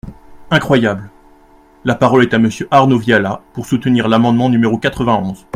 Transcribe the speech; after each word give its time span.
Incroyable! 0.49 1.11
La 1.85 1.93
parole 1.93 2.23
est 2.23 2.33
à 2.33 2.39
Monsieur 2.39 2.67
Arnaud 2.71 2.97
Viala, 2.97 3.43
pour 3.53 3.67
soutenir 3.67 4.07
l’amendement 4.07 4.49
numéro 4.49 4.79
quatre-vingt-onze. 4.79 5.45